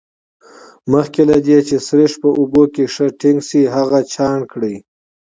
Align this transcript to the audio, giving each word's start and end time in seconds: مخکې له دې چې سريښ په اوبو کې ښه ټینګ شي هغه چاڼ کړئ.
مخکې 0.91 1.21
له 1.29 1.37
دې 1.45 1.57
چې 1.67 1.75
سريښ 1.87 2.13
په 2.21 2.29
اوبو 2.39 2.63
کې 2.73 2.83
ښه 2.93 3.05
ټینګ 3.19 3.39
شي 3.47 3.61
هغه 3.75 3.99
چاڼ 4.13 4.39
کړئ. 4.51 4.75